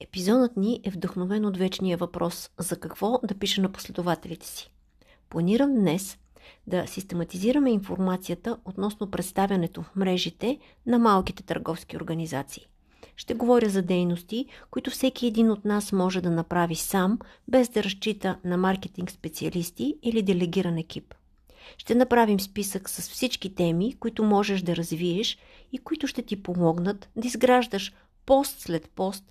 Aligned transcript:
Епизодът 0.00 0.56
ни 0.56 0.80
е 0.84 0.90
вдъхновен 0.90 1.44
от 1.44 1.56
вечния 1.56 1.96
въпрос 1.96 2.50
за 2.58 2.80
какво 2.80 3.18
да 3.24 3.34
пиша 3.34 3.62
на 3.62 3.72
последователите 3.72 4.46
си. 4.46 4.70
Планирам 5.30 5.74
днес 5.74 6.18
да 6.66 6.86
систематизираме 6.86 7.70
информацията 7.70 8.58
относно 8.64 9.10
представянето 9.10 9.82
в 9.82 9.96
мрежите 9.96 10.58
на 10.86 10.98
малките 10.98 11.42
търговски 11.42 11.96
организации. 11.96 12.66
Ще 13.16 13.34
говоря 13.34 13.68
за 13.68 13.82
дейности, 13.82 14.46
които 14.70 14.90
всеки 14.90 15.26
един 15.26 15.50
от 15.50 15.64
нас 15.64 15.92
може 15.92 16.20
да 16.20 16.30
направи 16.30 16.74
сам, 16.74 17.18
без 17.48 17.68
да 17.68 17.82
разчита 17.82 18.38
на 18.44 18.56
маркетинг 18.56 19.10
специалисти 19.10 19.96
или 20.02 20.22
делегиран 20.22 20.78
екип. 20.78 21.14
Ще 21.78 21.94
направим 21.94 22.40
списък 22.40 22.90
с 22.90 23.10
всички 23.10 23.54
теми, 23.54 23.94
които 24.00 24.24
можеш 24.24 24.62
да 24.62 24.76
развиеш 24.76 25.38
и 25.72 25.78
които 25.78 26.06
ще 26.06 26.22
ти 26.22 26.42
помогнат 26.42 27.08
да 27.16 27.26
изграждаш 27.26 27.92
пост 28.26 28.60
след 28.60 28.90
пост 28.90 29.24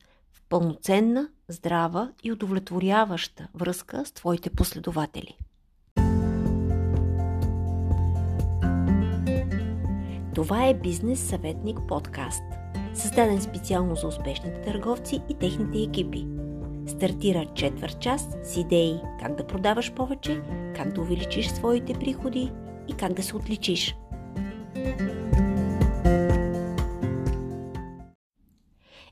пълноценна, 0.50 1.30
здрава 1.48 2.12
и 2.24 2.32
удовлетворяваща 2.32 3.48
връзка 3.54 4.06
с 4.06 4.12
твоите 4.12 4.50
последователи. 4.50 5.38
Това 10.36 10.66
е 10.66 10.74
Бизнес 10.74 11.20
съветник 11.20 11.78
подкаст, 11.88 12.44
създаден 12.94 13.42
специално 13.42 13.96
за 13.96 14.08
успешните 14.08 14.62
търговци 14.62 15.22
и 15.30 15.34
техните 15.34 15.80
екипи. 15.80 16.28
Стартира 16.88 17.46
четвърт 17.56 18.00
час 18.00 18.28
с 18.44 18.58
идеи 18.58 18.96
как 19.20 19.36
да 19.36 19.48
продаваш 19.48 19.94
повече, 19.94 20.42
как 20.76 20.94
да 20.94 21.02
увеличиш 21.02 21.48
своите 21.48 21.94
приходи 21.94 22.52
и 22.88 22.94
как 22.94 23.14
да 23.14 23.24
се 23.24 23.36
отличиш. 23.36 23.96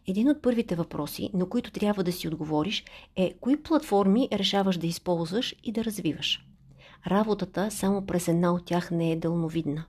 Един 0.07 0.29
от 0.29 0.41
първите 0.41 0.75
въпроси, 0.75 1.29
на 1.33 1.49
които 1.49 1.71
трябва 1.71 2.03
да 2.03 2.11
си 2.11 2.27
отговориш, 2.27 2.83
е 3.15 3.33
кои 3.41 3.63
платформи 3.63 4.29
решаваш 4.33 4.77
да 4.77 4.87
използваш 4.87 5.55
и 5.63 5.71
да 5.71 5.83
развиваш. 5.83 6.45
Работата 7.07 7.71
само 7.71 8.05
през 8.05 8.27
една 8.27 8.53
от 8.53 8.65
тях 8.65 8.91
не 8.91 9.11
е 9.11 9.15
дълновидна. 9.15 9.85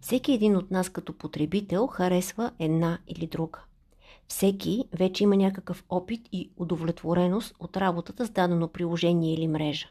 Всеки 0.00 0.32
един 0.32 0.56
от 0.56 0.70
нас 0.70 0.88
като 0.88 1.12
потребител 1.12 1.86
харесва 1.86 2.50
една 2.58 2.98
или 3.08 3.26
друга. 3.26 3.58
Всеки 4.28 4.84
вече 4.92 5.24
има 5.24 5.36
някакъв 5.36 5.84
опит 5.88 6.28
и 6.32 6.50
удовлетвореност 6.56 7.54
от 7.60 7.76
работата 7.76 8.26
с 8.26 8.30
дадено 8.30 8.68
приложение 8.68 9.34
или 9.34 9.48
мрежа. 9.48 9.88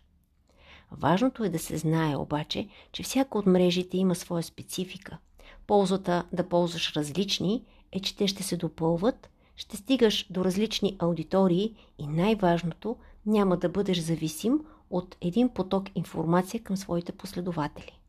Важното 0.92 1.44
е 1.44 1.50
да 1.50 1.59
се 1.59 1.78
знае 1.78 2.16
обаче, 2.16 2.67
че 2.92 3.04
всяка 3.04 3.38
от 3.38 3.45
мрежите 3.45 3.98
има 3.98 4.16
своя 4.16 4.44
специфика. 4.44 5.17
Ползата 5.67 6.23
да 6.33 6.50
ползваш 6.50 6.94
различни 6.95 7.64
е, 7.92 8.00
че 8.00 8.16
те 8.16 8.28
ще 8.28 8.44
се 8.44 8.58
допълват, 8.58 9.30
ще 9.59 9.77
стигаш 9.77 10.27
до 10.29 10.45
различни 10.45 10.95
аудитории 10.99 11.75
и 11.97 12.07
най-важното, 12.07 12.95
няма 13.25 13.57
да 13.57 13.69
бъдеш 13.69 13.97
зависим 13.97 14.59
от 14.89 15.17
един 15.21 15.49
поток 15.49 15.89
информация 15.95 16.63
към 16.63 16.77
своите 16.77 17.11
последователи. 17.11 17.99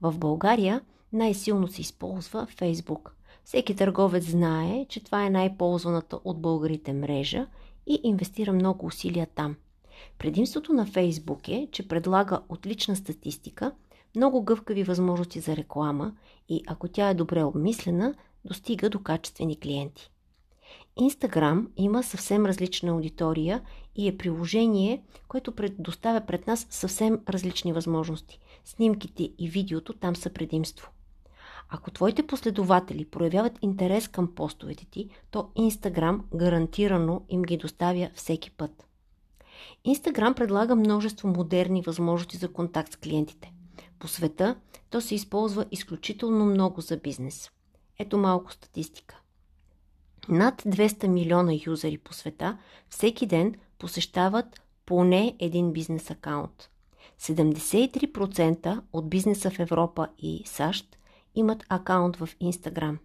В 0.00 0.18
България 0.18 0.80
най-силно 1.12 1.68
се 1.68 1.80
използва 1.80 2.46
Фейсбук. 2.46 3.14
Всеки 3.44 3.76
търговец 3.76 4.24
знае, 4.24 4.86
че 4.88 5.04
това 5.04 5.26
е 5.26 5.30
най-ползваната 5.30 6.20
от 6.24 6.40
българите 6.40 6.92
мрежа 6.92 7.46
и 7.86 8.00
инвестира 8.02 8.52
много 8.52 8.86
усилия 8.86 9.26
там. 9.34 9.56
Предимството 10.18 10.72
на 10.72 10.86
Фейсбук 10.86 11.48
е, 11.48 11.68
че 11.72 11.88
предлага 11.88 12.40
отлична 12.48 12.96
статистика, 12.96 13.72
много 14.16 14.42
гъвкави 14.42 14.82
възможности 14.82 15.40
за 15.40 15.56
реклама 15.56 16.12
и 16.48 16.62
ако 16.66 16.88
тя 16.88 17.08
е 17.08 17.14
добре 17.14 17.44
обмислена, 17.44 18.14
достига 18.44 18.90
до 18.90 19.02
качествени 19.02 19.60
клиенти. 19.60 20.10
Инстаграм 21.00 21.68
има 21.76 22.02
съвсем 22.02 22.46
различна 22.46 22.90
аудитория 22.90 23.62
и 23.96 24.08
е 24.08 24.16
приложение, 24.16 25.02
което 25.28 25.54
предоставя 25.54 26.26
пред 26.26 26.46
нас 26.46 26.66
съвсем 26.70 27.20
различни 27.28 27.72
възможности. 27.72 28.40
Снимките 28.64 29.30
и 29.38 29.48
видеото 29.48 29.92
там 29.92 30.16
са 30.16 30.30
предимство. 30.30 30.90
Ако 31.68 31.90
твоите 31.90 32.26
последователи 32.26 33.04
проявяват 33.04 33.58
интерес 33.62 34.08
към 34.08 34.34
постовете 34.34 34.86
ти, 34.86 35.08
то 35.30 35.50
Инстаграм 35.56 36.24
гарантирано 36.34 37.22
им 37.28 37.42
ги 37.42 37.56
доставя 37.56 38.10
всеки 38.14 38.50
път. 38.50 38.86
Инстаграм 39.84 40.34
предлага 40.34 40.76
множество 40.76 41.28
модерни 41.28 41.82
възможности 41.82 42.36
за 42.36 42.52
контакт 42.52 42.92
с 42.92 42.96
клиентите. 42.96 43.52
По 43.98 44.08
света 44.08 44.56
то 44.90 45.00
се 45.00 45.14
използва 45.14 45.66
изключително 45.70 46.44
много 46.44 46.80
за 46.80 46.96
бизнес. 46.96 47.50
Ето 47.98 48.18
малко 48.18 48.52
статистика. 48.52 49.20
Над 50.28 50.62
200 50.62 51.06
милиона 51.06 51.52
юзери 51.66 51.98
по 51.98 52.14
света 52.14 52.58
всеки 52.88 53.26
ден 53.26 53.54
посещават 53.78 54.60
поне 54.86 55.36
един 55.38 55.72
бизнес 55.72 56.10
акаунт. 56.10 56.70
73% 57.20 58.80
от 58.92 59.10
бизнеса 59.10 59.50
в 59.50 59.58
Европа 59.58 60.08
и 60.18 60.42
САЩ 60.46 60.98
имат 61.34 61.64
акаунт 61.68 62.16
в 62.16 62.28
Instagram. 62.42 62.98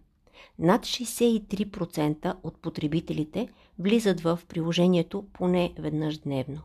Над 0.58 0.82
63% 0.82 2.34
от 2.42 2.56
потребителите 2.56 3.48
влизат 3.78 4.20
в 4.20 4.40
приложението 4.48 5.24
поне 5.32 5.74
веднъж 5.78 6.18
дневно. 6.18 6.60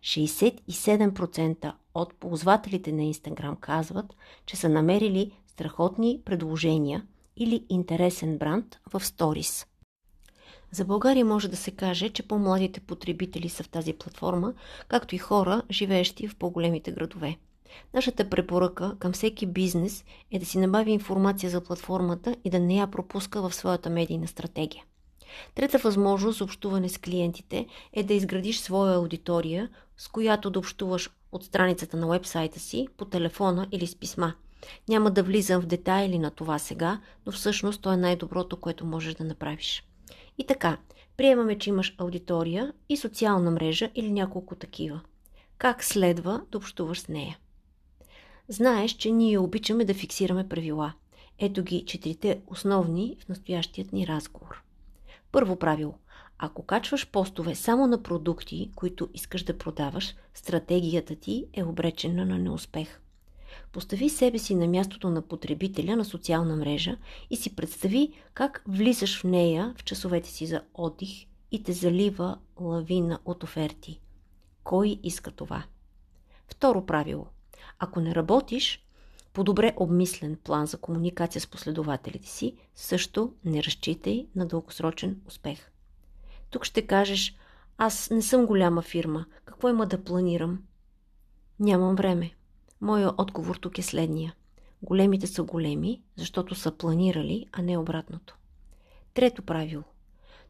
67% 0.00 1.72
от 1.94 2.14
ползвателите 2.14 2.92
на 2.92 3.02
Instagram 3.02 3.60
казват, 3.60 4.16
че 4.46 4.56
са 4.56 4.68
намерили 4.68 5.32
страхотни 5.46 6.20
предложения 6.24 7.06
или 7.36 7.66
интересен 7.68 8.38
бранд 8.38 8.78
в 8.92 9.04
сторис. 9.04 9.66
За 10.74 10.84
България 10.84 11.24
може 11.24 11.48
да 11.48 11.56
се 11.56 11.70
каже, 11.70 12.08
че 12.08 12.22
по-младите 12.22 12.80
потребители 12.80 13.48
са 13.48 13.62
в 13.62 13.68
тази 13.68 13.92
платформа, 13.92 14.54
както 14.88 15.14
и 15.14 15.18
хора, 15.18 15.62
живеещи 15.70 16.28
в 16.28 16.36
по-големите 16.36 16.92
градове. 16.92 17.36
Нашата 17.94 18.30
препоръка 18.30 18.94
към 18.98 19.12
всеки 19.12 19.46
бизнес 19.46 20.04
е 20.30 20.38
да 20.38 20.46
си 20.46 20.58
набави 20.58 20.90
информация 20.90 21.50
за 21.50 21.60
платформата 21.60 22.36
и 22.44 22.50
да 22.50 22.60
не 22.60 22.76
я 22.76 22.86
пропуска 22.86 23.42
в 23.42 23.54
своята 23.54 23.90
медийна 23.90 24.28
стратегия. 24.28 24.84
Трета 25.54 25.78
възможност 25.78 26.38
за 26.38 26.44
общуване 26.44 26.88
с 26.88 26.98
клиентите 26.98 27.66
е 27.92 28.02
да 28.02 28.14
изградиш 28.14 28.58
своя 28.58 28.94
аудитория, 28.94 29.68
с 29.96 30.08
която 30.08 30.50
да 30.50 30.58
общуваш 30.58 31.10
от 31.32 31.44
страницата 31.44 31.96
на 31.96 32.06
вебсайта 32.06 32.60
си, 32.60 32.88
по 32.96 33.04
телефона 33.04 33.66
или 33.72 33.86
с 33.86 33.96
писма. 33.96 34.34
Няма 34.88 35.10
да 35.10 35.22
влизам 35.22 35.62
в 35.62 35.66
детайли 35.66 36.18
на 36.18 36.30
това 36.30 36.58
сега, 36.58 37.00
но 37.26 37.32
всъщност 37.32 37.82
то 37.82 37.92
е 37.92 37.96
най-доброто, 37.96 38.56
което 38.56 38.86
можеш 38.86 39.14
да 39.14 39.24
направиш. 39.24 39.82
И 40.38 40.46
така, 40.46 40.76
приемаме, 41.16 41.58
че 41.58 41.70
имаш 41.70 41.94
аудитория 41.98 42.72
и 42.88 42.96
социална 42.96 43.50
мрежа 43.50 43.90
или 43.94 44.12
няколко 44.12 44.54
такива. 44.54 45.00
Как 45.58 45.84
следва 45.84 46.42
да 46.52 46.58
общуваш 46.58 47.00
с 47.00 47.08
нея? 47.08 47.38
Знаеш, 48.48 48.92
че 48.92 49.10
ние 49.10 49.38
обичаме 49.38 49.84
да 49.84 49.94
фиксираме 49.94 50.48
правила. 50.48 50.92
Ето 51.38 51.62
ги 51.62 51.84
четирите 51.86 52.40
основни 52.46 53.16
в 53.20 53.28
настоящият 53.28 53.92
ни 53.92 54.06
разговор. 54.06 54.62
Първо 55.32 55.56
правило. 55.56 55.94
Ако 56.38 56.62
качваш 56.62 57.10
постове 57.10 57.54
само 57.54 57.86
на 57.86 58.02
продукти, 58.02 58.70
които 58.74 59.08
искаш 59.14 59.42
да 59.42 59.58
продаваш, 59.58 60.14
стратегията 60.34 61.16
ти 61.16 61.46
е 61.52 61.64
обречена 61.64 62.26
на 62.26 62.38
неуспех. 62.38 63.00
Постави 63.72 64.10
себе 64.10 64.38
си 64.38 64.54
на 64.54 64.66
мястото 64.66 65.10
на 65.10 65.22
потребителя 65.22 65.96
на 65.96 66.04
социална 66.04 66.56
мрежа 66.56 66.96
и 67.30 67.36
си 67.36 67.56
представи 67.56 68.12
как 68.34 68.62
влизаш 68.68 69.20
в 69.20 69.24
нея 69.24 69.74
в 69.78 69.84
часовете 69.84 70.30
си 70.30 70.46
за 70.46 70.62
отдих 70.74 71.26
и 71.52 71.62
те 71.62 71.72
залива 71.72 72.38
лавина 72.60 73.18
от 73.24 73.42
оферти. 73.42 74.00
Кой 74.64 75.00
иска 75.02 75.30
това? 75.30 75.64
Второ 76.48 76.86
правило. 76.86 77.26
Ако 77.78 78.00
не 78.00 78.14
работиш 78.14 78.84
по 79.32 79.44
добре 79.44 79.74
обмислен 79.76 80.36
план 80.44 80.66
за 80.66 80.78
комуникация 80.78 81.40
с 81.40 81.46
последователите 81.46 82.28
си, 82.28 82.56
също 82.74 83.32
не 83.44 83.62
разчитай 83.62 84.26
на 84.36 84.46
дългосрочен 84.46 85.20
успех. 85.26 85.70
Тук 86.50 86.64
ще 86.64 86.86
кажеш, 86.86 87.36
аз 87.78 88.10
не 88.10 88.22
съм 88.22 88.46
голяма 88.46 88.82
фирма, 88.82 89.24
какво 89.44 89.68
има 89.68 89.86
да 89.86 90.04
планирам? 90.04 90.62
Нямам 91.60 91.96
време. 91.96 92.30
Моя 92.84 93.12
отговор 93.18 93.56
тук 93.56 93.78
е 93.78 93.82
следния. 93.82 94.34
Големите 94.82 95.26
са 95.26 95.42
големи, 95.42 96.02
защото 96.16 96.54
са 96.54 96.72
планирали, 96.72 97.46
а 97.52 97.62
не 97.62 97.78
обратното. 97.78 98.36
Трето 99.14 99.42
правило. 99.42 99.82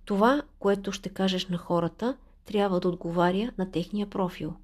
Това, 0.05 0.43
което 0.59 0.93
ще 0.93 1.09
кажеш 1.09 1.49
на 1.49 1.59
хората, 1.59 2.17
трябва 2.45 2.81
да 2.81 2.89
отговаря 2.89 3.53
на 3.59 3.71
техния 3.71 4.11
профил. 4.11 4.55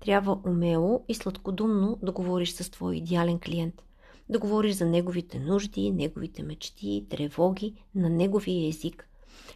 Трябва 0.00 0.38
умело 0.46 1.04
и 1.08 1.14
сладкодумно 1.14 1.98
да 2.02 2.12
говориш 2.12 2.52
с 2.52 2.70
твой 2.70 2.96
идеален 2.96 3.38
клиент. 3.38 3.82
Да 4.28 4.38
говориш 4.38 4.74
за 4.74 4.86
неговите 4.86 5.38
нужди, 5.40 5.90
неговите 5.90 6.42
мечти, 6.42 7.06
тревоги 7.10 7.74
на 7.94 8.10
неговия 8.10 8.68
език. 8.68 9.08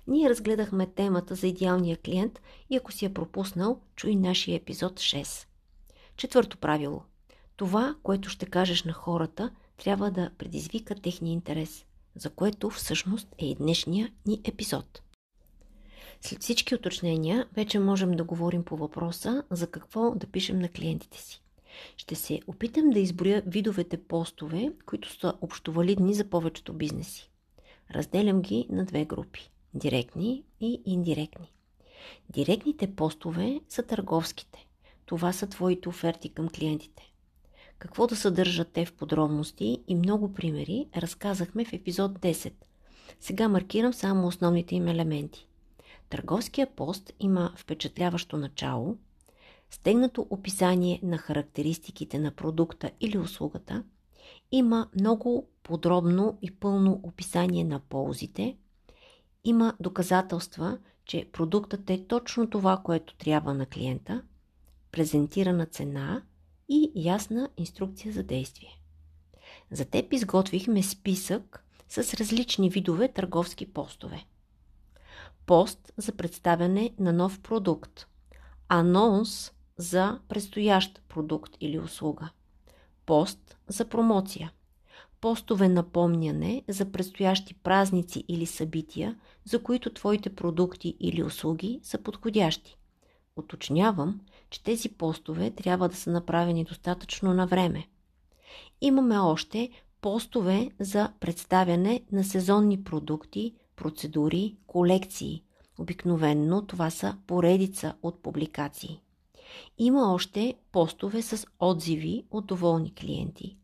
Ние 0.07 0.31
разгледахме 0.31 0.87
темата 0.87 1.35
за 1.35 1.47
идеалния 1.47 1.97
клиент 1.97 2.41
и 2.71 2.77
ако 2.77 2.93
си 2.93 3.05
е 3.05 3.15
пропуснал, 3.15 3.81
чуй 3.97 4.17
нашия 4.17 4.57
епизод 4.57 4.93
6. 4.93 5.47
Четвърто 6.17 6.59
правило. 6.59 7.03
Това, 7.59 7.97
което 8.03 8.29
ще 8.29 8.47
кажеш 8.47 8.85
на 8.85 8.93
хората, 8.93 9.51
трябва 9.77 10.11
да 10.11 10.31
предизвика 10.39 10.95
техния 10.95 11.33
интерес, 11.33 11.85
за 12.15 12.31
което 12.31 12.71
всъщност 12.71 13.29
е 13.39 13.47
и 13.47 13.55
днешния 13.55 14.13
ни 14.27 14.41
епизод. 14.45 15.03
След 16.21 16.43
всички 16.43 16.75
уточнения, 16.75 17.47
вече 17.57 17.79
можем 17.79 18.11
да 18.11 18.25
говорим 18.25 18.65
по 18.65 18.77
въпроса 18.77 19.43
за 19.51 19.71
какво 19.71 20.15
да 20.15 20.27
пишем 20.27 20.59
на 20.59 20.69
клиентите 20.69 21.19
си. 21.19 21.43
Ще 21.97 22.15
се 22.15 22.41
опитам 22.47 22.91
да 22.91 22.99
изброя 22.99 23.43
видовете 23.47 24.03
постове, 24.03 24.73
които 24.87 25.11
са 25.11 25.35
общовалидни 25.41 26.15
за 26.15 26.31
повечето 26.31 26.73
бизнеси. 26.73 27.31
Разделям 27.95 28.43
ги 28.43 28.67
на 28.71 28.85
две 28.85 29.05
групи– 29.05 29.51
директни 29.75 30.45
и 30.61 30.83
индиректни. 30.87 31.53
Директните 32.31 32.95
постове 32.95 33.61
са 33.69 33.83
търговските. 33.83 34.67
Това 35.07 35.33
са 35.33 35.47
твоите 35.47 35.89
оферти 35.89 36.29
към 36.29 36.49
клиентите. 36.49 37.13
Какво 37.79 38.07
да 38.07 38.17
съдържат 38.17 38.73
те 38.73 38.85
в 38.85 38.93
подробности 38.93 39.83
и 39.89 39.95
много 39.95 40.35
примери 40.35 40.87
разказахме 40.97 41.65
в 41.65 41.73
епизод 41.73 42.19
10. 42.19 42.53
Сега 43.21 43.49
маркирам 43.49 43.93
само 43.93 44.27
основните 44.27 44.75
им 44.75 44.89
елементи. 44.89 45.49
Търговския 46.11 46.67
пост 46.67 47.13
има 47.21 47.53
впечатляващо 47.57 48.37
начало, 48.37 48.97
стегнато 49.71 50.27
описание 50.31 51.01
на 51.03 51.19
характеристиките 51.19 52.19
на 52.19 52.31
продукта 52.31 52.91
или 53.01 53.19
услугата, 53.19 53.85
има 54.53 54.89
много 55.01 55.49
подробно 55.63 56.39
и 56.43 56.51
пълно 56.51 57.01
описание 57.03 57.65
на 57.65 57.81
ползите, 57.81 58.57
има 59.45 59.75
доказателства, 59.81 60.79
че 61.05 61.29
продуктът 61.33 61.91
е 61.91 62.07
точно 62.07 62.51
това, 62.51 62.77
което 62.77 63.15
трябва 63.15 63.55
на 63.55 63.67
клиента, 63.67 64.23
презентирана 64.93 65.67
цена 65.67 66.23
и 66.69 66.93
ясна 66.95 67.51
инструкция 67.57 68.13
за 68.13 68.23
действие. 68.23 68.81
За 69.71 69.85
теб 69.85 70.13
изготвихме 70.13 70.83
списък 70.83 71.65
с 71.89 72.15
различни 72.15 72.71
видове 72.71 73.13
търговски 73.13 73.73
постове. 73.73 74.25
Пост 75.47 75.93
за 75.97 76.13
представяне 76.13 76.95
на 76.99 77.13
нов 77.13 77.41
продукт. 77.41 78.07
Анонс 78.69 79.53
за 79.77 80.21
предстоящ 80.29 81.03
продукт 81.09 81.57
или 81.61 81.79
услуга. 81.79 82.31
Пост 83.07 83.57
за 83.69 83.89
промоция. 83.89 84.53
Постове 85.21 85.69
напомняне 85.69 86.63
за 86.69 86.93
предстоящи 86.93 87.55
празници 87.55 88.25
или 88.29 88.47
събития, 88.47 89.19
за 89.45 89.63
които 89.63 89.93
твоите 89.93 90.35
продукти 90.35 90.97
или 91.01 91.23
услуги 91.23 91.81
са 91.83 91.99
подходящи. 91.99 92.79
Уточнявам, 93.37 94.21
че 94.51 94.63
тези 94.63 94.89
постове 94.89 95.51
трябва 95.51 95.89
да 95.89 95.97
са 95.97 96.11
направени 96.11 96.65
достатъчно 96.65 97.35
на 97.35 97.47
време. 97.47 97.89
Имаме 98.81 99.19
още 99.19 99.71
постове 100.01 100.71
за 100.81 101.13
представяне 101.21 102.03
на 102.13 102.25
сезонни 102.25 102.85
продукти, 102.85 103.55
процедури, 103.77 104.57
колекции. 104.67 105.43
Обикновенно 105.79 106.67
това 106.67 106.91
са 106.91 107.17
поредица 107.27 107.95
от 108.03 108.23
публикации. 108.23 109.01
Има 109.79 110.15
още 110.15 110.55
постове 110.73 111.23
с 111.23 111.47
отзиви 111.61 112.25
от 112.31 112.47
доволни 112.47 112.95
клиенти. 112.95 113.57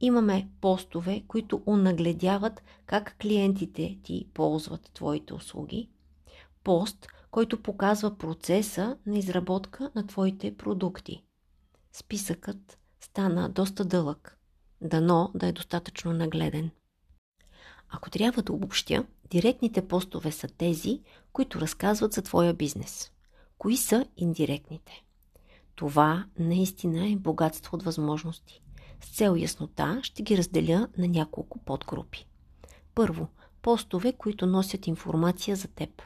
Имаме 0.00 0.48
постове, 0.60 1.22
които 1.28 1.62
унагледяват 1.66 2.62
как 2.86 3.16
клиентите 3.20 3.98
ти 4.02 4.26
ползват 4.34 4.90
твоите 4.94 5.34
услуги. 5.34 5.88
Пост, 6.64 7.06
който 7.34 7.62
показва 7.62 8.18
процеса 8.18 8.96
на 9.06 9.18
изработка 9.18 9.90
на 9.94 10.06
твоите 10.06 10.56
продукти. 10.56 11.24
Списъкът 11.92 12.78
стана 13.00 13.48
доста 13.48 13.84
дълъг. 13.84 14.38
Дано 14.80 15.30
да 15.34 15.46
е 15.46 15.52
достатъчно 15.52 16.12
нагледен. 16.12 16.70
Ако 17.88 18.10
трябва 18.10 18.42
да 18.42 18.52
обобщя, 18.52 19.06
директните 19.30 19.88
постове 19.88 20.32
са 20.32 20.48
тези, 20.48 21.00
които 21.32 21.60
разказват 21.60 22.12
за 22.12 22.22
твоя 22.22 22.54
бизнес. 22.54 23.12
Кои 23.58 23.76
са 23.76 24.06
индиректните? 24.16 25.04
Това 25.74 26.26
наистина 26.38 27.08
е 27.08 27.16
богатство 27.16 27.76
от 27.76 27.82
възможности. 27.82 28.62
С 29.00 29.16
цел 29.16 29.36
яснота 29.36 30.00
ще 30.02 30.22
ги 30.22 30.38
разделя 30.38 30.88
на 30.98 31.08
няколко 31.08 31.58
подгрупи. 31.58 32.26
Първо, 32.94 33.28
постове, 33.62 34.12
които 34.12 34.46
носят 34.46 34.86
информация 34.86 35.56
за 35.56 35.68
теб. 35.68 36.02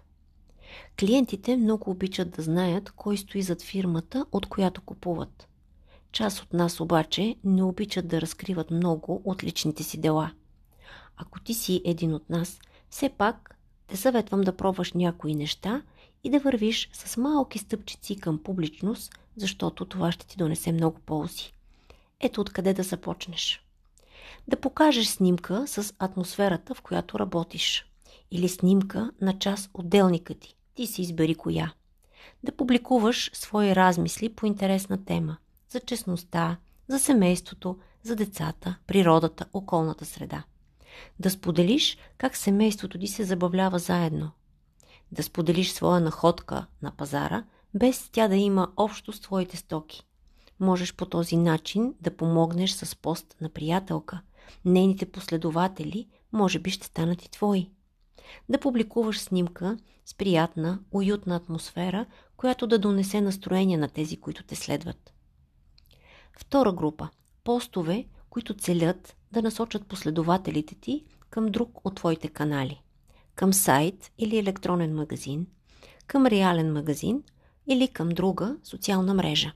Клиентите 1.00 1.56
много 1.56 1.91
обичат 1.91 2.31
да 2.31 2.43
знаят 2.43 2.91
кой 2.91 3.17
стои 3.17 3.43
зад 3.43 3.62
фирмата, 3.62 4.26
от 4.32 4.47
която 4.47 4.81
купуват. 4.81 5.49
Част 6.12 6.43
от 6.43 6.53
нас 6.53 6.81
обаче 6.81 7.37
не 7.44 7.62
обичат 7.62 8.09
да 8.09 8.20
разкриват 8.20 8.70
много 8.70 9.23
от 9.25 9.44
личните 9.44 9.82
си 9.82 10.00
дела. 10.00 10.32
Ако 11.17 11.41
ти 11.41 11.55
си 11.55 11.82
един 11.85 12.15
от 12.15 12.31
нас, 12.31 12.61
все 12.91 13.09
пак 13.09 13.59
те 13.87 13.97
съветвам 13.97 14.41
да 14.41 14.56
пробваш 14.56 14.93
някои 14.93 15.35
неща 15.35 15.82
и 16.25 16.31
да 16.31 16.38
вървиш 16.38 16.91
с 16.93 17.17
малки 17.17 17.59
стъпчици 17.59 18.17
към 18.17 18.43
публичност, 18.43 19.12
защото 19.37 19.85
това 19.85 20.12
ще 20.12 20.26
ти 20.26 20.37
донесе 20.37 20.73
много 20.73 21.00
ползи. 21.00 21.53
Ето 22.21 22.41
откъде 22.41 22.75
да 22.75 22.82
започнеш. 22.82 23.64
Да 24.49 24.61
покажеш 24.61 25.06
снимка 25.06 25.67
с 25.67 25.94
атмосферата, 25.99 26.75
в 26.75 26.82
която 26.82 27.19
работиш. 27.19 27.87
Или 28.31 28.49
снимка 28.49 29.11
на 29.21 29.38
част 29.38 29.71
от 29.75 29.88
делника 29.88 30.35
ти. 30.35 30.57
Ти 30.78 30.86
си 30.86 31.02
избери 31.02 31.34
коя. 31.34 31.72
Да 32.42 32.52
публикуваш 32.52 33.30
свои 33.34 33.76
размисли 33.76 34.28
по 34.28 34.46
интересна 34.46 35.04
тема. 35.04 35.36
За 35.69 35.80
честността, 35.80 36.56
за 36.88 36.98
семейството, 36.98 37.78
за 38.02 38.16
децата, 38.16 38.76
природата, 38.86 39.46
околната 39.52 40.04
среда. 40.04 40.44
Да 41.19 41.30
споделиш 41.30 41.98
как 42.19 42.36
семейството 42.36 42.98
ти 42.98 43.06
се 43.06 43.25
забавлява 43.25 43.78
заедно. 43.78 44.30
Да 45.12 45.22
споделиш 45.22 45.72
своя 45.72 46.00
находка 46.00 46.66
на 46.82 46.90
пазара, 46.90 47.44
без 47.75 48.08
тя 48.12 48.28
да 48.28 48.36
има 48.36 48.72
общо 48.76 49.12
с 49.12 49.20
твоите 49.20 49.56
стоки. 49.56 50.06
Можеш 50.60 50.94
по 50.94 51.06
този 51.06 51.36
начин 51.36 51.94
да 52.00 52.16
помогнеш 52.16 52.72
с 52.72 52.96
пост 52.96 53.36
на 53.40 53.48
приятелка. 53.48 54.20
Нейните 54.64 55.06
последователи 55.06 56.08
може 56.32 56.58
би 56.58 56.70
ще 56.70 56.86
станат 56.86 57.25
и 57.25 57.30
твои. 57.30 57.70
Да 58.48 58.60
публикуваш 58.60 59.20
снимка 59.20 59.78
с 60.04 60.14
приятна, 60.14 60.80
уютна 60.90 61.36
атмосфера, 61.36 62.06
която 62.36 62.66
да 62.66 62.78
донесе 62.78 63.20
настроение 63.20 63.76
на 63.76 63.88
тези, 63.88 64.16
които 64.16 64.42
те 64.42 64.56
следват. 64.56 65.12
Втора 66.38 66.72
група– 66.72 67.08
постове, 67.44 68.06
които 68.30 68.54
целят 68.54 69.16
да 69.32 69.42
насочат 69.42 69.86
последователите 69.86 70.75
ти 70.75 71.04
към 71.30 71.46
друг 71.46 71.86
от 71.86 71.94
твоите 71.94 72.28
канали. 72.28 72.82
Към 73.34 73.52
сайт 73.52 74.12
или 74.19 74.38
електронен 74.38 74.94
магазин, 74.94 75.46
към 76.06 76.26
реален 76.26 76.72
магазин 76.72 77.22
или 77.66 77.88
към 77.88 78.08
друга 78.08 78.56
социална 78.62 79.14
мрежа. 79.14 79.52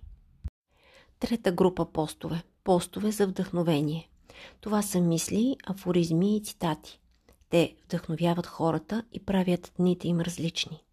Трета 1.18 1.52
група 1.52 1.92
постове– 1.92 2.42
постове 2.64 3.10
за 3.10 3.26
вдъхновение. 3.26 4.10
Това 4.60 4.82
са 4.82 5.00
мисли, 5.00 5.56
афоризми 5.66 6.36
и 6.36 6.42
цитати. 6.42 7.00
Те 7.52 7.74
вдъхновяват 7.84 8.46
хората 8.46 9.04
и 9.12 9.20
правят 9.20 9.72
дните 9.76 10.08
им 10.08 10.20
различни. 10.20 10.84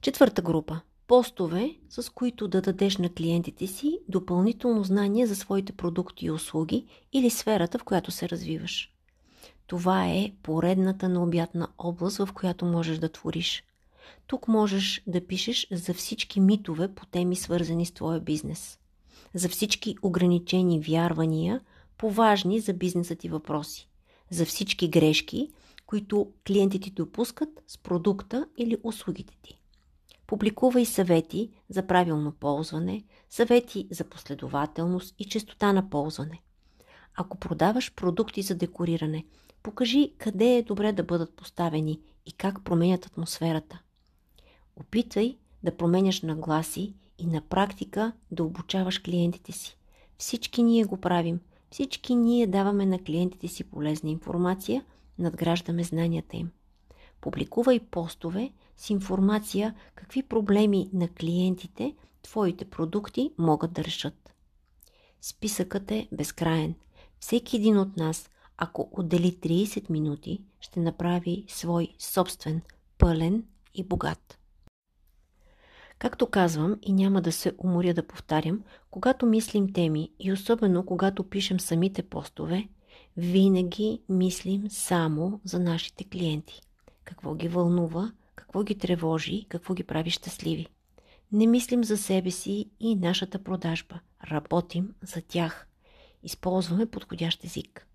Четвърта 0.00 0.42
група– 0.42 0.80
постове, 1.06 1.76
с 1.88 2.10
които 2.12 2.48
да 2.48 2.62
дадеш 2.62 2.96
на 2.96 3.12
клиентите 3.12 3.66
си 3.66 3.98
допълнително 4.08 4.84
знание 4.84 5.26
за 5.26 5.36
своите 5.36 5.72
продукти 5.72 6.26
и 6.26 6.30
услуги 6.30 6.86
или 7.12 7.30
сферата, 7.30 7.78
в 7.78 7.84
която 7.84 8.10
се 8.10 8.28
развиваш. 8.28 8.92
Това 9.66 10.06
е 10.06 10.32
поредната 10.42 11.08
необятна 11.08 11.68
област, 11.78 12.16
в 12.16 12.28
която 12.34 12.64
можеш 12.64 12.98
да 12.98 13.08
твориш. 13.08 13.64
Тук 14.26 14.48
можеш 14.48 15.02
да 15.06 15.26
пишеш 15.26 15.66
за 15.70 15.94
всички 15.94 16.40
митове 16.40 16.94
по 16.94 17.06
теми, 17.06 17.36
свързани 17.36 17.86
с 17.86 17.92
твоя 17.92 18.20
бизнес 18.20 18.78
за 19.34 19.48
всички 19.48 19.96
ограничени 20.02 20.80
вярвания 20.80 21.60
по 21.98 22.10
важни 22.10 22.60
за 22.60 22.72
бизнеса 22.72 23.14
ти 23.14 23.28
въпроси, 23.28 23.88
за 24.30 24.46
всички 24.46 24.88
грешки, 24.88 25.50
които 25.86 26.32
клиентите 26.46 26.90
допускат 26.90 27.62
с 27.66 27.78
продукта 27.78 28.46
или 28.56 28.76
услугите 28.82 29.36
ти. 29.42 29.60
Публикувай 30.26 30.86
съвети 30.86 31.50
за 31.68 31.86
правилно 31.86 32.32
ползване, 32.32 33.04
съвети 33.30 33.88
за 33.90 34.04
последователност 34.04 35.14
и 35.18 35.24
честота 35.24 35.72
на 35.72 35.90
ползване. 35.90 36.42
Ако 37.14 37.38
продаваш 37.38 37.94
продукти 37.94 38.42
за 38.42 38.54
декориране, 38.54 39.24
покажи 39.62 40.12
къде 40.18 40.56
е 40.56 40.62
добре 40.62 40.92
да 40.92 41.02
бъдат 41.02 41.36
поставени 41.36 42.00
и 42.26 42.32
как 42.32 42.64
променят 42.64 43.06
атмосферата. 43.06 43.80
Опитвай 44.76 45.36
да 45.62 45.76
променяш 45.76 46.22
нагласи 46.22 46.94
и 47.18 47.26
на 47.26 47.40
практика 47.40 48.12
да 48.30 48.44
обучаваш 48.44 48.98
клиентите 48.98 49.52
си. 49.52 49.78
Всички 50.18 50.62
ние 50.62 50.84
го 50.84 50.96
правим. 50.96 51.40
Всички 51.70 52.14
ние 52.14 52.46
даваме 52.46 52.86
на 52.86 52.98
клиентите 52.98 53.48
си 53.48 53.64
полезна 53.64 54.10
информация, 54.10 54.84
надграждаме 55.18 55.84
знанията 55.84 56.36
им. 56.36 56.50
Публикувай 57.20 57.80
постове 57.80 58.52
с 58.76 58.90
информация 58.90 59.74
какви 59.94 60.22
проблеми 60.22 60.90
на 60.92 61.08
клиентите 61.08 61.94
твоите 62.22 62.64
продукти 62.64 63.30
могат 63.38 63.72
да 63.72 63.84
решат. 63.84 64.34
Списъкът 65.20 65.90
е 65.90 66.08
безкраен. 66.12 66.74
Всеки 67.20 67.56
един 67.56 67.78
от 67.78 67.96
нас, 67.96 68.30
ако 68.56 68.88
отдели 68.92 69.32
30 69.32 69.90
минути, 69.90 70.42
ще 70.60 70.80
направи 70.80 71.44
свой 71.48 71.94
собствен, 71.98 72.62
пълен 72.98 73.44
и 73.74 73.84
богат. 73.84 74.38
Както 75.98 76.26
казвам 76.26 76.78
и 76.82 76.92
няма 76.92 77.22
да 77.22 77.32
се 77.32 77.52
уморя 77.58 77.94
да 77.94 78.06
повтарям, 78.06 78.62
когато 78.90 79.26
мислим 79.26 79.72
теми 79.72 80.10
и 80.18 80.32
особено 80.32 80.86
когато 80.86 81.24
пишем 81.24 81.60
самите 81.60 82.02
постове, 82.02 82.68
винаги 83.16 84.02
мислим 84.08 84.70
само 84.70 85.40
за 85.44 85.58
нашите 85.60 86.04
клиенти. 86.04 86.60
Какво 87.04 87.34
ги 87.34 87.48
вълнува, 87.48 88.12
какво 88.34 88.62
ги 88.62 88.78
тревожи, 88.78 89.46
какво 89.48 89.74
ги 89.74 89.84
прави 89.84 90.10
щастливи. 90.10 90.66
Не 91.32 91.46
мислим 91.46 91.84
за 91.84 91.96
себе 91.96 92.30
си 92.30 92.70
и 92.80 92.94
нашата 92.94 93.42
продажба. 93.42 94.00
Работим 94.30 94.94
за 95.02 95.22
тях. 95.22 95.68
Използваме 96.22 96.86
подходящ 96.86 97.44
език. 97.44 97.86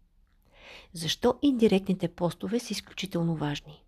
Защо 0.94 1.40
индиректните 1.42 2.08
постове 2.08 2.60
са 2.60 2.74
изключително 2.74 3.36
важни? 3.36 3.84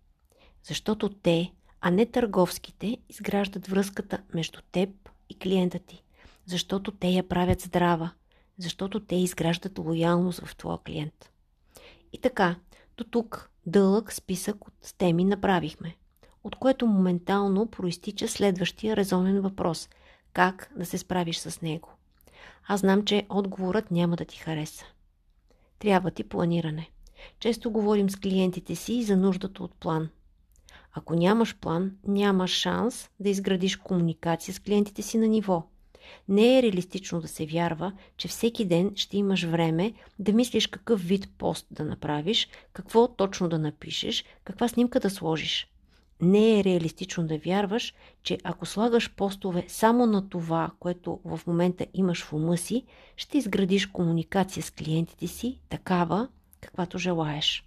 Защото 0.62 1.08
те, 1.08 1.52
а 1.86 1.90
не 1.90 2.06
търговските, 2.06 2.98
изграждат 3.08 3.66
връзката 3.66 4.18
между 4.34 4.58
теб 4.72 4.90
и 5.28 5.38
клиента 5.38 5.78
ти. 5.78 6.02
Защото 6.46 6.90
те 6.90 7.08
я 7.08 7.28
правят 7.28 7.60
здрава. 7.60 8.10
Защото 8.58 9.00
те 9.00 9.14
изграждат 9.16 9.78
лоялност 9.78 10.40
в 10.40 10.56
твоя 10.56 10.78
клиент. 10.78 11.30
И 12.12 12.18
така, 12.18 12.56
до 12.96 13.04
тук 13.04 13.50
дълъг 13.66 14.12
списък 14.12 14.68
от 14.68 14.94
теми 14.98 15.24
направихме, 15.24 15.96
от 16.44 16.56
което 16.56 16.86
моментално 16.86 17.66
проистича 17.66 18.28
следващия 18.28 18.96
резонен 18.96 19.40
въпрос– 19.40 19.88
как 20.34 20.72
да 20.76 20.86
се 20.86 20.98
справиш 20.98 21.38
с 21.38 21.62
него? 21.62 21.88
Аз 22.66 22.80
знам, 22.80 23.04
че 23.04 23.26
отговорът 23.28 23.90
няма 23.90 24.16
да 24.16 24.24
ти 24.24 24.38
хареса. 24.38 24.84
Трябва 25.78 26.10
ти 26.10 26.24
планиране. 26.24 26.90
Често 27.38 27.70
говорим 27.70 28.10
с 28.10 28.16
клиентите 28.16 28.76
си 28.76 29.02
за 29.02 29.16
нуждата 29.16 29.62
от 29.62 29.74
план. 29.74 30.08
Ако 30.96 31.14
нямаш 31.14 31.56
план, 31.56 31.92
нямаш 32.06 32.50
шанс 32.50 33.10
да 33.20 33.28
изградиш 33.28 33.76
комуникация 33.76 34.54
с 34.54 34.60
клиентите 34.60 35.02
си 35.02 35.18
на 35.18 35.26
ниво. 35.26 35.66
Не 36.28 36.58
е 36.58 36.62
реалистично 36.62 37.20
да 37.20 37.28
се 37.28 37.46
вярва, 37.46 37.92
че 38.16 38.28
всеки 38.28 38.64
ден 38.64 38.92
ще 38.94 39.16
имаш 39.16 39.42
време 39.44 39.92
да 40.18 40.32
мислиш 40.32 40.66
какъв 40.66 41.02
вид 41.02 41.28
пост 41.38 41.66
да 41.70 41.84
направиш, 41.84 42.48
какво 42.72 43.08
точно 43.08 43.48
да 43.48 43.58
напишеш, 43.58 44.24
каква 44.44 44.68
снимка 44.68 45.00
да 45.00 45.10
сложиш. 45.10 45.68
Не 46.20 46.58
е 46.58 46.64
реалистично 46.64 47.26
да 47.26 47.38
вярваш, 47.38 47.94
че 48.22 48.38
ако 48.44 48.66
слагаш 48.66 49.14
постове 49.14 49.64
само 49.68 50.06
на 50.06 50.28
това, 50.28 50.70
което 50.78 51.20
в 51.24 51.40
момента 51.46 51.86
имаш 51.94 52.24
в 52.24 52.32
ума 52.32 52.56
си, 52.56 52.84
ще 53.16 53.38
изградиш 53.38 53.86
комуникация 53.86 54.62
с 54.62 54.70
клиентите 54.70 55.26
си 55.26 55.58
такава, 55.68 56.28
каквато 56.60 56.98
желаеш. 56.98 57.64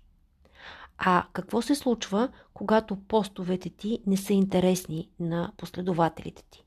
А 0.98 1.26
какво 1.34 1.62
се 1.62 1.76
случва, 1.76 2.30
когато 2.54 2.96
постовете 2.96 3.70
ти 3.70 4.00
не 4.08 4.18
са 4.18 4.34
интересни 4.34 5.10
на 5.20 5.52
последователите 5.58 6.44
ти? 6.52 6.64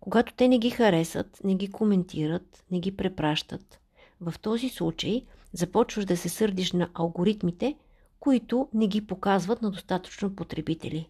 Когато 0.00 0.34
те 0.34 0.48
не 0.48 0.58
ги 0.58 0.70
харесат, 0.70 1.40
не 1.44 1.54
ги 1.54 1.70
коментират, 1.70 2.64
не 2.70 2.80
ги 2.80 2.96
препращат, 2.96 3.80
в 4.20 4.34
този 4.38 4.68
случай 4.68 5.24
започваш 5.52 6.04
да 6.04 6.16
се 6.16 6.28
сърдиш 6.28 6.72
на 6.72 6.90
алгоритмите, 6.94 7.76
които 8.20 8.68
не 8.74 8.86
ги 8.86 9.06
показват 9.06 9.62
на 9.62 9.70
достатъчно 9.70 10.36
потребители. 10.36 11.08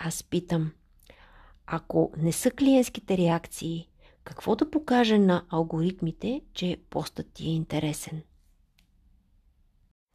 Аз 0.00 0.22
питам, 0.22 0.72
ако 1.66 2.12
не 2.16 2.32
са 2.32 2.50
клиентските 2.50 3.18
реакции, 3.18 3.88
какво 4.24 4.56
да 4.56 4.70
покаже 4.70 5.18
на 5.18 5.44
алгоритмите, 5.48 6.40
че 6.52 6.80
постът 6.90 7.32
ти 7.32 7.44
е 7.44 7.54
интересен? 7.54 8.22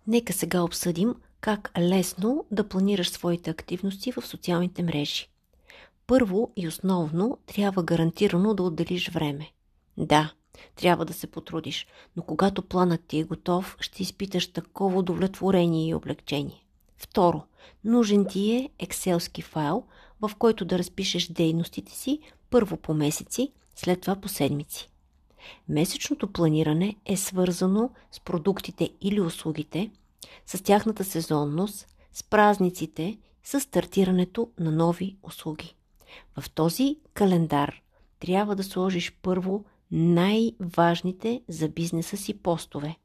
Нека 0.07 0.33
сега 0.33 0.61
обсъдим 0.61 1.15
как 1.41 1.71
лесно 1.79 2.45
да 2.51 2.69
планираш 2.69 3.09
своите 3.09 3.49
активности 3.49 4.11
в 4.11 4.27
социалните 4.27 4.83
мрежи. 4.83 5.27
Първо 6.07 6.51
и 6.55 6.67
основно 6.67 7.37
трябва 7.45 7.83
гарантирано 7.83 8.53
да 8.53 8.63
отделиш 8.63 9.09
време. 9.09 9.51
Да, 9.97 10.33
трябва 10.75 11.05
да 11.05 11.13
се 11.13 11.27
потрудиш, 11.27 11.87
но 12.15 12.23
когато 12.23 12.61
планът 12.61 13.01
ти 13.07 13.19
е 13.19 13.23
готов, 13.23 13.77
ще 13.79 14.03
изпиташ 14.03 14.47
такова 14.47 14.99
удовлетворение 14.99 15.89
и 15.89 15.93
облегчение. 15.93 16.65
Второ, 16.97 17.43
нужен 17.83 18.25
ти 18.25 18.51
е 18.51 18.69
екселски 18.79 19.41
файл, 19.41 19.83
в 20.21 20.31
който 20.39 20.65
да 20.65 20.77
разпишеш 20.77 21.27
дейностите 21.27 21.91
си 21.91 22.19
първо 22.49 22.77
по 22.77 22.93
месеци, 22.93 23.51
след 23.75 24.01
това 24.01 24.15
по 24.15 24.27
седмици. 24.27 24.89
Месечното 25.69 26.31
планиране 26.31 26.95
е 27.05 27.17
свързано 27.17 27.89
с 28.11 28.19
продуктите 28.19 28.89
или 29.01 29.21
услугите, 29.21 29.91
с 30.45 30.63
тяхната 30.63 31.03
сезонност, 31.03 31.87
с 32.13 32.23
празниците, 32.23 33.17
с 33.43 33.59
стартирането 33.59 34.49
на 34.59 34.71
нови 34.71 35.17
услуги. 35.23 35.75
В 36.39 36.49
този 36.49 36.97
календар 37.13 37.81
трябва 38.19 38.55
да 38.55 38.63
сложиш 38.63 39.17
първо 39.21 39.65
най-важните 39.91 41.41
за 41.47 41.69
бизнеса 41.69 42.17
си 42.17 42.33
постове. 42.33 42.95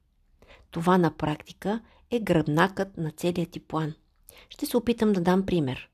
Това 0.71 0.97
на 0.97 1.11
практика 1.11 1.81
е 2.11 2.19
гръбнакът 2.19 2.97
на 2.97 3.11
целият 3.11 3.51
ти 3.51 3.59
план. 3.59 3.93
Ще 4.49 4.65
се 4.65 4.77
опитам 4.77 5.13
да 5.13 5.21
дам 5.21 5.45
пример. 5.45 5.89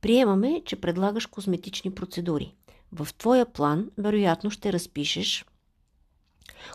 Приемаме, 0.00 0.62
че 0.64 0.80
предлагаш 0.80 1.26
козметични 1.26 1.94
процедури. 1.94 2.54
В 2.92 3.08
твоя 3.18 3.46
план 3.46 3.90
вероятно 3.98 4.50
ще 4.50 4.72
разпишеш 4.72 5.44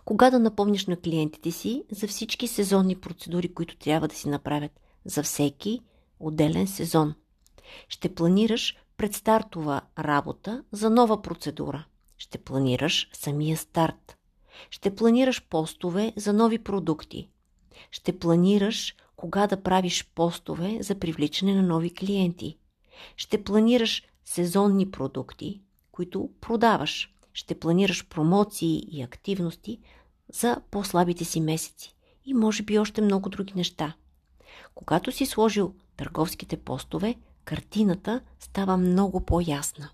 кога 0.06 0.30
да 0.30 0.40
напомниш 0.40 0.86
на 0.86 0.98
клиентите 0.98 1.52
си 1.52 1.84
за 1.92 2.08
всички 2.08 2.48
сезонни 2.48 2.96
процедури, 2.96 3.54
които 3.54 3.78
трябва 3.78 4.08
да 4.08 4.16
си 4.16 4.30
направят 4.30 4.72
за 5.06 5.24
всеки 5.24 5.82
отделен 6.20 6.68
сезон. 6.68 7.14
Ще 7.90 8.16
планираш 8.16 8.78
предстартова 8.98 9.82
работа 10.00 10.64
за 10.72 10.90
нова 10.90 11.22
процедура. 11.22 11.86
Ще 12.18 12.38
планираш 12.38 13.10
самия 13.14 13.58
старт. 13.58 14.18
Ще 14.70 14.96
планираш 14.96 15.48
постове 15.50 16.14
за 16.16 16.34
нови 16.34 16.60
продукти. 16.60 17.30
Ще 17.92 18.20
планираш 18.20 18.96
кога 19.16 19.48
да 19.48 19.64
правиш 19.64 20.12
постове 20.16 20.78
за 20.82 20.96
привличане 20.96 21.56
на 21.56 21.62
нови 21.62 21.94
клиенти. 21.94 22.58
Ще 23.16 23.44
планираш 23.44 24.04
сезонни 24.26 24.92
продукти, 24.92 25.62
които 25.96 26.30
продаваш. 26.42 27.12
Ще 27.34 27.60
планираш 27.60 28.08
промоции 28.08 28.88
и 28.92 29.02
активности 29.02 29.80
за 30.34 30.62
по-слабите 30.72 31.26
си 31.26 31.42
месеци. 31.42 31.96
И 32.26 32.34
може 32.34 32.64
би 32.64 32.80
още 32.80 33.02
много 33.02 33.30
други 33.30 33.54
неща. 33.56 33.94
Когато 34.76 35.12
си 35.12 35.26
сложил 35.26 35.74
търговските 35.98 36.58
постове, 36.58 37.16
картината 37.46 38.22
става 38.40 38.78
много 38.78 39.26
по-ясна. 39.26 39.90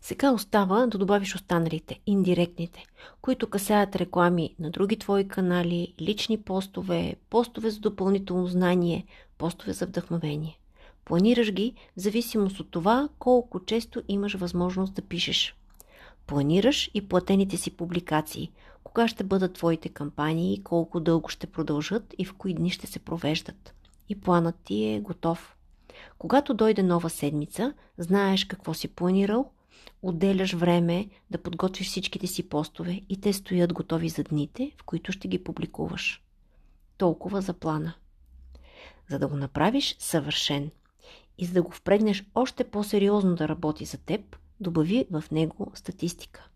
Сега 0.00 0.32
остава 0.32 0.86
да 0.86 0.98
добавиш 0.98 1.34
останалите, 1.34 2.00
индиректните, 2.06 2.84
които 3.20 3.50
касаят 3.50 3.96
реклами 3.96 4.54
на 4.58 4.70
други 4.70 4.98
твои 4.98 5.28
канали, 5.28 5.94
лични 6.00 6.42
постове, 6.42 7.16
постове 7.30 7.70
за 7.70 7.80
допълнително 7.80 8.46
знание, 8.46 9.06
постове 9.38 9.72
за 9.72 9.86
вдъхновение. 9.86 10.58
Планираш 11.08 11.52
ги 11.52 11.74
в 11.96 12.00
зависимост 12.00 12.60
от 12.60 12.70
това 12.70 13.08
колко 13.18 13.64
често 13.64 14.02
имаш 14.08 14.34
възможност 14.34 14.94
да 14.94 15.02
пишеш. 15.02 15.56
Планираш 16.26 16.90
и 16.94 17.08
платените 17.08 17.56
си 17.56 17.70
публикации, 17.70 18.52
кога 18.84 19.08
ще 19.08 19.24
бъдат 19.24 19.52
твоите 19.52 19.88
кампании, 19.88 20.62
колко 20.62 21.00
дълго 21.00 21.28
ще 21.28 21.46
продължат 21.46 22.14
и 22.18 22.24
в 22.24 22.34
кои 22.34 22.54
дни 22.54 22.70
ще 22.70 22.86
се 22.86 22.98
провеждат. 22.98 23.74
И 24.08 24.20
планът 24.20 24.54
ти 24.64 24.84
е 24.84 25.00
готов. 25.00 25.56
Когато 26.18 26.54
дойде 26.54 26.82
нова 26.82 27.10
седмица, 27.10 27.74
знаеш 27.98 28.44
какво 28.44 28.74
си 28.74 28.88
планирал, 28.88 29.50
отделяш 30.02 30.52
време 30.52 31.08
да 31.30 31.42
подготвиш 31.42 31.86
всичките 31.86 32.26
си 32.26 32.48
постове 32.48 33.00
и 33.08 33.20
те 33.20 33.32
стоят 33.32 33.72
готови 33.72 34.08
за 34.08 34.22
дните, 34.22 34.72
в 34.80 34.84
които 34.84 35.12
ще 35.12 35.28
ги 35.28 35.44
публикуваш. 35.44 36.22
Толкова 36.98 37.40
за 37.40 37.52
плана. 37.52 37.94
За 39.10 39.18
да 39.18 39.28
го 39.28 39.36
направиш 39.36 39.96
съвършен 39.98 40.70
и 41.38 41.44
за 41.44 41.52
да 41.52 41.62
го 41.62 41.70
впрегнеш 41.70 42.24
още 42.34 42.64
по-сериозно 42.64 43.34
да 43.34 43.48
работи 43.48 43.84
за 43.84 43.98
теб, 43.98 44.36
добави 44.60 45.06
в 45.10 45.24
него 45.32 45.72
статистика. 45.74 46.48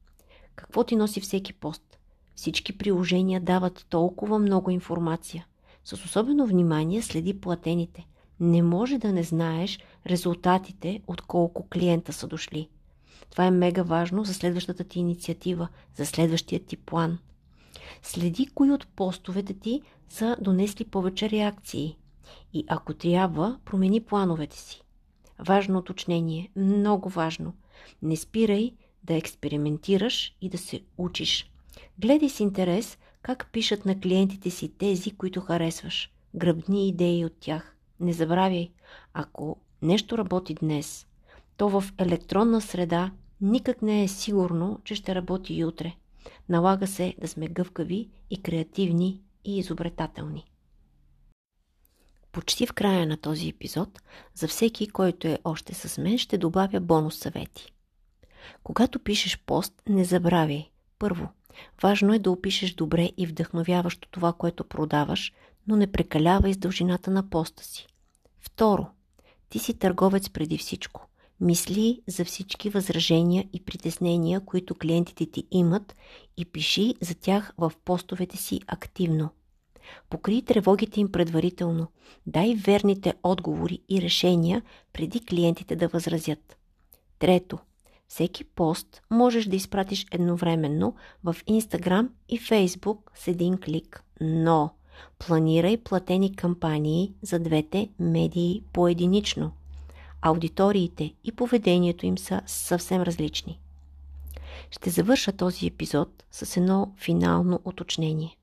Какво 0.55 0.85
ти 0.85 0.97
носи 0.97 1.21
всеки 1.21 1.53
пост? 1.53 1.99
Всички 2.35 2.79
приложения 2.79 3.41
дават 3.41 3.87
толкова 3.89 4.39
много 4.39 4.71
информация. 4.71 5.47
С 5.85 5.93
особено 5.93 6.47
внимание 6.47 7.03
следи 7.03 7.41
платените. 7.41 8.07
Не 8.41 8.62
може 8.62 8.99
да 8.99 9.12
не 9.12 9.23
знаеш 9.23 9.79
резултатите 10.07 11.01
от 11.07 11.21
колко 11.21 11.69
клиента 11.69 12.12
са 12.12 12.27
дошли. 12.27 12.69
Това 13.31 13.45
е 13.45 13.51
мега 13.51 13.83
важно 13.83 14.25
за 14.25 14.35
следващата 14.35 14.85
ти 14.85 14.99
инициатива, 14.99 15.69
за 15.97 16.07
следващия 16.07 16.61
ти 16.61 16.77
план. 16.77 17.19
Следи 18.03 18.47
кои 18.55 18.71
от 18.71 18.87
постовете 18.87 19.55
ти 19.55 19.83
са 20.09 20.37
донесли 20.41 20.85
повече 20.85 21.31
реакции. 21.31 21.97
И 22.53 22.65
ако 22.69 22.95
трябва, 22.95 23.59
промени 23.65 24.01
плановете 24.01 24.59
си. 24.59 24.83
Важно 25.39 25.79
уточнение, 25.79 26.51
много 26.57 27.09
важно. 27.09 27.53
Не 28.03 28.17
спирай 28.17 28.73
да 29.05 29.15
експериментираш 29.15 30.37
и 30.41 30.49
да 30.49 30.59
се 30.59 30.81
учиш. 30.99 31.51
Гледай 31.99 32.29
с 32.29 32.41
интерес 32.41 32.99
как 33.23 33.49
пишат 33.53 33.85
на 33.85 34.01
клиентите 34.01 34.51
си 34.51 34.69
тези, 34.69 35.11
които 35.11 35.41
харесваш. 35.41 36.12
Гръбни 36.35 36.89
идеи 36.89 37.25
от 37.25 37.37
тях. 37.41 37.77
Не 38.01 38.12
забравяй, 38.12 38.71
ако 39.15 39.57
нещо 39.83 40.19
работи 40.19 40.55
днес, 40.55 41.07
то 41.57 41.69
в 41.69 41.85
електронна 41.99 42.61
среда 42.61 43.11
никак 43.41 43.83
не 43.83 44.03
е 44.03 44.09
сигурно, 44.09 44.81
че 44.85 44.95
ще 44.95 45.15
работи 45.15 45.65
утре. 45.65 45.95
Налага 46.49 46.87
се 46.87 47.15
да 47.21 47.29
сме 47.29 47.49
гъвкави 47.49 48.09
и 48.31 48.43
креативни 48.43 49.21
и 49.45 49.59
изобретателни. 49.59 50.45
Почти 52.33 52.67
в 52.67 52.73
края 52.73 53.07
на 53.07 53.17
този 53.17 53.49
епизод, 53.49 54.03
за 54.35 54.49
всеки, 54.49 54.89
който 54.89 55.29
е 55.29 55.39
още 55.45 55.75
с 55.75 55.99
мен, 55.99 56.19
ще 56.19 56.39
добавя 56.39 56.81
бонус 56.81 57.17
съвети. 57.17 57.73
Когато 58.62 58.99
пишеш 58.99 59.39
пост, 59.47 59.83
не 59.89 60.05
забравяй. 60.05 60.71
Първо, 60.99 61.29
важно 61.83 62.15
е 62.15 62.19
да 62.19 62.31
опишеш 62.31 62.75
добре 62.75 63.11
и 63.17 63.27
вдъхновяващо 63.27 64.09
това, 64.11 64.33
което 64.33 64.65
продаваш, 64.65 65.33
но 65.67 65.77
не 65.77 65.93
прекалявай 65.93 66.55
с 66.55 66.57
дължината 66.57 67.11
на 67.11 67.31
поста 67.31 67.65
си. 67.65 67.87
Второ, 68.41 68.87
ти 69.49 69.59
си 69.59 69.75
търговец 69.75 70.31
преди 70.31 70.59
всичко. 70.59 71.09
Мисли 71.41 72.03
за 72.07 72.25
всички 72.25 72.71
възражения 72.71 73.49
и 73.53 73.65
притеснения, 73.65 74.41
които 74.41 74.75
клиентите 74.75 75.27
ти 75.27 75.47
имат 75.51 75.97
и 76.37 76.45
пиши 76.45 76.95
за 77.01 77.15
тях 77.15 77.53
в 77.59 77.73
постовете 77.85 78.37
си 78.37 78.61
активно. 78.67 79.31
Покри 80.11 80.43
тревогите 80.43 81.01
им 81.01 81.13
предварително. 81.13 81.87
Дай 82.27 82.55
верните 82.55 83.15
отговори 83.23 83.79
и 83.89 84.03
решения 84.03 84.63
преди 84.93 85.21
клиентите 85.21 85.77
да 85.77 85.89
възразят. 85.89 86.57
Трето. 87.19 87.59
Всеки 88.09 88.45
пост 88.45 89.03
можеш 89.11 89.45
да 89.45 89.57
изпратиш 89.57 90.07
едновременно 90.11 90.95
в 91.25 91.37
Instagram 91.49 92.09
и 92.29 92.41
Facebook 92.41 92.99
с 93.15 93.29
един 93.29 93.59
клик, 93.59 94.05
но 94.21 94.71
планирай 95.19 95.77
платени 95.77 96.37
кампании 96.37 97.15
за 97.23 97.39
двете 97.39 97.89
медии 97.99 98.63
поединично– 98.73 99.53
аудиториите 100.23 101.15
и 101.25 101.33
поведението 101.33 102.07
им 102.07 102.19
са 102.19 102.43
съвсем 102.47 103.03
различни. 103.03 103.61
Ще 104.71 104.91
завърша 104.91 105.33
този 105.33 105.67
епизод 105.67 106.25
с 106.31 106.57
едно 106.57 106.95
финално 106.97 107.61
уточнение. 107.65 108.37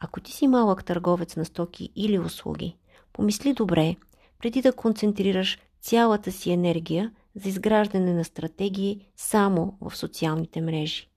Ако 0.00 0.20
ти 0.20 0.32
си 0.32 0.48
малък 0.48 0.84
търговец 0.84 1.36
на 1.36 1.44
стоки 1.44 1.90
или 1.96 2.18
услуги, 2.18 2.76
помисли 3.12 3.52
добре, 3.52 3.96
преди 4.38 4.62
да 4.62 4.72
концентрираш 4.72 5.58
цялата 5.80 6.32
си 6.32 6.50
енергия 6.50 7.12
за 7.34 7.48
изграждане 7.48 8.14
на 8.14 8.24
стратегии 8.24 9.06
само 9.16 9.78
в 9.80 9.96
социалните 9.96 10.60
мрежи. 10.60 11.08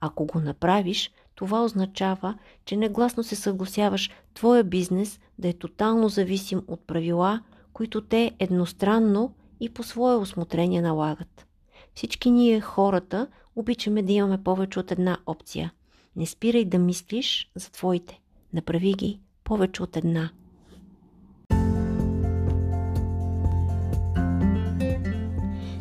Ако 0.00 0.26
го 0.26 0.40
направиш, 0.40 1.10
това 1.34 1.64
означава, 1.64 2.38
че 2.64 2.76
негласно 2.76 3.22
се 3.22 3.36
съгласяваш 3.36 4.10
твоя 4.34 4.64
бизнес 4.64 5.20
да 5.38 5.48
е 5.48 5.52
тотално 5.52 6.08
зависим 6.08 6.62
от 6.68 6.86
правила, 6.86 7.40
които 7.72 8.00
те 8.00 8.32
едностранно 8.38 9.34
и 9.60 9.68
по 9.74 9.82
свое 9.82 10.14
осмотрение 10.14 10.82
налагат. 10.82 11.46
Всички 11.94 12.30
ние, 12.30 12.60
хората, 12.60 13.26
обичаме 13.56 14.02
да 14.02 14.12
имаме 14.12 14.44
повече 14.44 14.80
от 14.80 14.92
една 14.92 15.18
опция. 15.26 15.72
Не 16.16 16.26
спирай 16.26 16.64
да 16.64 16.78
мислиш 16.78 17.50
за 17.54 17.70
твоите. 17.70 18.20
Направи 18.52 18.92
ги 18.92 19.20
повече 19.44 19.82
от 19.82 19.96
една. 19.96 20.30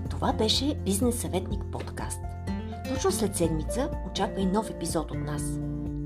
Това 0.10 0.34
беше 0.34 0.76
Бизнес 0.86 1.22
съветник 1.22 1.64
подкаст. 1.72 2.20
Точно 2.94 3.12
след 3.12 3.36
седмица 3.36 3.90
очаква 4.12 4.42
и 4.42 4.46
нов 4.46 4.70
епизод 4.70 5.12
от 5.12 5.18
нас. 5.18 5.44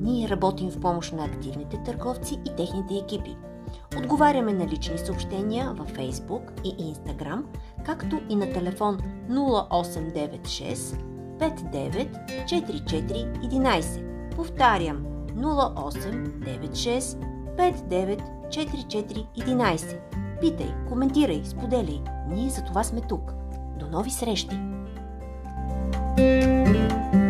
Ние 0.01 0.29
работим 0.29 0.69
в 0.69 0.79
помощ 0.79 1.13
на 1.13 1.25
активните 1.25 1.83
търговци 1.85 2.33
и 2.33 2.55
техните 2.55 2.95
екипи– 2.95 3.35
Отговаряме 3.97 4.53
на 4.53 4.67
лични 4.67 4.97
съобщения 4.97 5.73
във 5.73 5.93
Facebook 5.93 6.61
и 6.63 6.93
Instagram, 6.93 7.43
както 7.85 8.21
и 8.29 8.35
на 8.35 8.53
телефон 8.53 8.97
0896 9.29 10.97
59 11.39 12.09
11. 12.47 14.14
Повтарям 14.35 15.05
0896 15.35 17.17
59 17.57 18.23
11. 19.37 19.99
Питай, 20.41 20.73
коментирай, 20.89 21.41
споделяй. 21.45 22.01
Ние 22.29 22.49
за 22.49 22.63
това 22.63 22.83
сме 22.83 23.01
тук. 23.01 23.33
До 23.79 23.87
нови 23.87 24.11
срещи! 24.11 24.59
thank 26.17 27.15
you 27.15 27.24